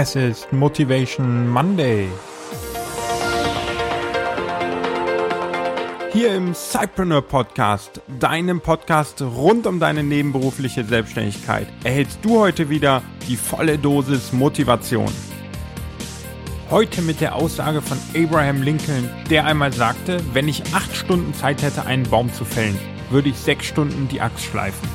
[0.00, 2.06] Es ist Motivation Monday.
[6.12, 13.02] Hier im Cypreneur Podcast, deinem Podcast rund um deine nebenberufliche Selbstständigkeit, erhältst du heute wieder
[13.26, 15.10] die volle Dosis Motivation.
[16.70, 21.60] Heute mit der Aussage von Abraham Lincoln, der einmal sagte, wenn ich acht Stunden Zeit
[21.62, 22.78] hätte, einen Baum zu fällen,
[23.10, 24.88] würde ich sechs Stunden die Axt schleifen.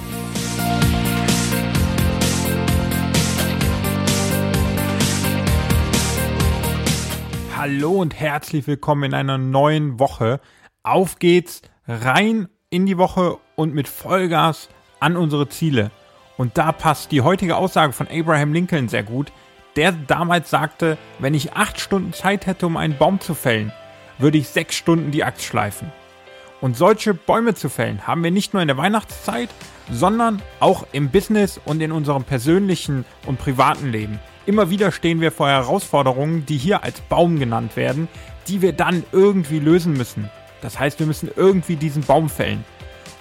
[7.64, 10.42] Hallo und herzlich willkommen in einer neuen Woche.
[10.84, 14.68] Auf geht's rein in die Woche und mit Vollgas
[15.00, 15.90] an unsere Ziele.
[16.36, 19.32] Und da passt die heutige Aussage von Abraham Lincoln sehr gut,
[19.78, 23.72] der damals sagte, wenn ich acht Stunden Zeit hätte, um einen Baum zu fällen,
[24.18, 25.90] würde ich sechs Stunden die Axt schleifen.
[26.60, 29.48] Und solche Bäume zu fällen haben wir nicht nur in der Weihnachtszeit,
[29.90, 34.20] sondern auch im Business und in unserem persönlichen und privaten Leben.
[34.46, 38.10] Immer wieder stehen wir vor Herausforderungen, die hier als Baum genannt werden,
[38.48, 40.30] die wir dann irgendwie lösen müssen.
[40.62, 42.66] Das heißt, wir müssen irgendwie diesen Baum fällen.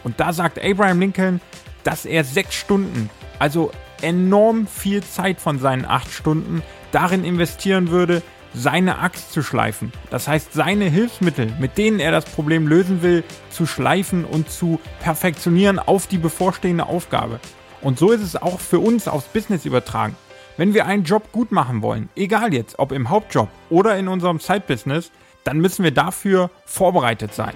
[0.03, 1.41] Und da sagt Abraham Lincoln,
[1.84, 3.70] dass er sechs Stunden, also
[4.01, 9.92] enorm viel Zeit von seinen acht Stunden, darin investieren würde, seine Axt zu schleifen.
[10.11, 14.81] Das heißt, seine Hilfsmittel, mit denen er das Problem lösen will, zu schleifen und zu
[15.01, 17.39] perfektionieren auf die bevorstehende Aufgabe.
[17.81, 20.17] Und so ist es auch für uns aufs Business übertragen.
[20.56, 24.39] Wenn wir einen Job gut machen wollen, egal jetzt, ob im Hauptjob oder in unserem
[24.39, 25.11] Side-Business,
[25.45, 27.55] dann müssen wir dafür vorbereitet sein.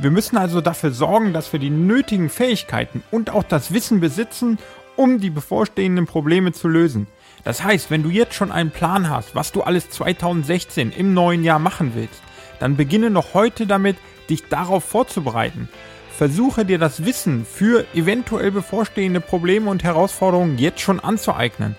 [0.00, 4.58] Wir müssen also dafür sorgen, dass wir die nötigen Fähigkeiten und auch das Wissen besitzen,
[4.96, 7.06] um die bevorstehenden Probleme zu lösen.
[7.44, 11.44] Das heißt, wenn du jetzt schon einen Plan hast, was du alles 2016 im neuen
[11.44, 12.20] Jahr machen willst,
[12.58, 13.96] dann beginne noch heute damit,
[14.28, 15.68] dich darauf vorzubereiten.
[16.16, 21.76] Versuche dir das Wissen für eventuell bevorstehende Probleme und Herausforderungen jetzt schon anzueignen.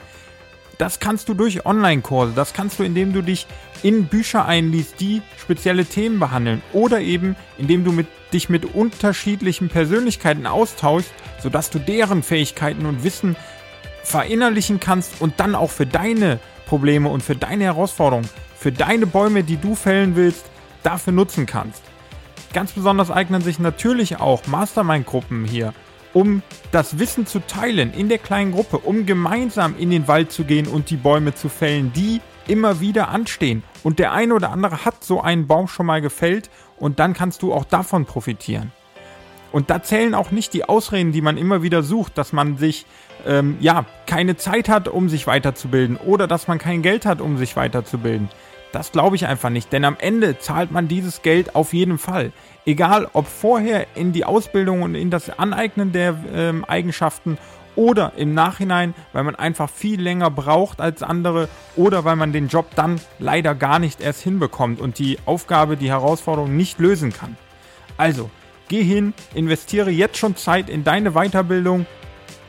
[0.77, 3.45] Das kannst du durch Online-Kurse, das kannst du, indem du dich
[3.83, 9.69] in Bücher einliest, die spezielle Themen behandeln oder eben indem du mit, dich mit unterschiedlichen
[9.69, 11.11] Persönlichkeiten austauschst,
[11.41, 13.35] sodass du deren Fähigkeiten und Wissen
[14.03, 19.43] verinnerlichen kannst und dann auch für deine Probleme und für deine Herausforderungen, für deine Bäume,
[19.43, 20.45] die du fällen willst,
[20.81, 21.83] dafür nutzen kannst.
[22.51, 25.73] Ganz besonders eignen sich natürlich auch Mastermind-Gruppen hier
[26.13, 26.41] um
[26.71, 30.67] das Wissen zu teilen in der kleinen Gruppe, um gemeinsam in den Wald zu gehen
[30.67, 33.63] und die Bäume zu fällen, die immer wieder anstehen.
[33.83, 37.41] Und der eine oder andere hat so einen Baum schon mal gefällt und dann kannst
[37.41, 38.71] du auch davon profitieren.
[39.51, 42.85] Und da zählen auch nicht die Ausreden, die man immer wieder sucht, dass man sich
[43.25, 47.37] ähm, ja keine Zeit hat, um sich weiterzubilden oder dass man kein Geld hat, um
[47.37, 48.29] sich weiterzubilden.
[48.73, 52.33] Das glaube ich einfach nicht, denn am Ende zahlt man dieses Geld auf jeden Fall.
[52.65, 57.37] Egal ob vorher in die Ausbildung und in das Aneignen der ähm, Eigenschaften
[57.75, 62.47] oder im Nachhinein, weil man einfach viel länger braucht als andere oder weil man den
[62.47, 67.37] Job dann leider gar nicht erst hinbekommt und die Aufgabe, die Herausforderung nicht lösen kann.
[67.97, 68.31] Also,
[68.69, 71.85] geh hin, investiere jetzt schon Zeit in deine Weiterbildung,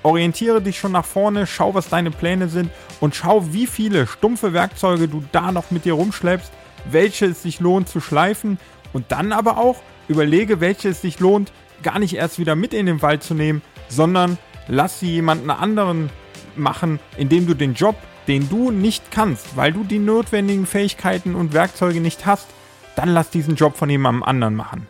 [0.05, 2.71] orientiere dich schon nach vorne, schau, was deine Pläne sind
[3.01, 6.53] und schau, wie viele stumpfe Werkzeuge du da noch mit dir rumschleppst,
[6.85, 8.59] welche es sich lohnt zu schleifen
[8.93, 12.87] und dann aber auch überlege, welche es sich lohnt, gar nicht erst wieder mit in
[12.87, 14.39] den Wald zu nehmen, sondern
[14.69, 16.11] lass sie jemanden anderen
[16.55, 17.97] machen, indem du den Job,
[18.29, 22.47] den du nicht kannst, weil du die notwendigen Fähigkeiten und Werkzeuge nicht hast,
[22.95, 24.87] dann lass diesen Job von jemandem anderen machen.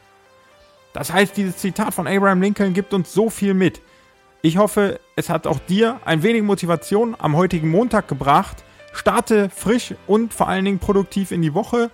[0.93, 3.81] Das heißt, dieses Zitat von Abraham Lincoln gibt uns so viel mit.
[4.45, 8.63] Ich hoffe, es hat auch dir ein wenig Motivation am heutigen Montag gebracht.
[8.93, 11.91] Starte frisch und vor allen Dingen produktiv in die Woche.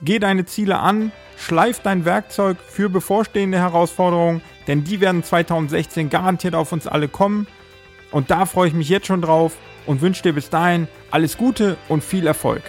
[0.00, 6.54] Geh deine Ziele an, schleif dein Werkzeug für bevorstehende Herausforderungen, denn die werden 2016 garantiert
[6.54, 7.48] auf uns alle kommen.
[8.12, 11.76] Und da freue ich mich jetzt schon drauf und wünsche dir bis dahin alles Gute
[11.88, 12.62] und viel Erfolg.